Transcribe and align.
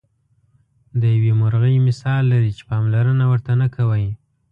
د 1.01 1.01
یوې 1.15 1.31
مرغۍ 1.41 1.75
مثال 1.87 2.21
لري 2.33 2.51
چې 2.57 2.63
پاملرنه 2.69 3.25
ورته 3.31 3.51
نه 3.61 3.67
کوئ. 3.75 4.05